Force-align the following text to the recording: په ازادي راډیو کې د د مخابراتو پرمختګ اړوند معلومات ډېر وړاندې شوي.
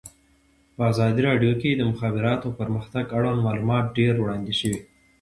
په 0.75 0.81
ازادي 0.91 1.21
راډیو 1.29 1.53
کې 1.61 1.69
د 1.73 1.77
د 1.79 1.81
مخابراتو 1.91 2.47
پرمختګ 2.59 3.05
اړوند 3.17 3.39
معلومات 3.47 3.85
ډېر 3.97 4.13
وړاندې 4.19 4.53
شوي. 4.59 4.79